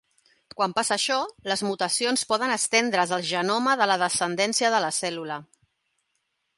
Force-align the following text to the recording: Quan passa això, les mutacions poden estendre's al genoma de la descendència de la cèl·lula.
Quan 0.53 0.71
passa 0.77 0.93
això, 0.95 1.17
les 1.51 1.63
mutacions 1.67 2.25
poden 2.33 2.55
estendre's 2.57 3.15
al 3.19 3.29
genoma 3.35 3.79
de 3.83 3.89
la 3.93 4.01
descendència 4.07 4.77
de 4.77 4.85
la 4.89 4.93
cèl·lula. 5.03 5.43